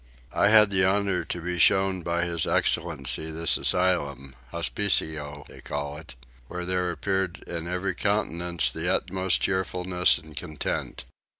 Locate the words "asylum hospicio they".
3.55-5.61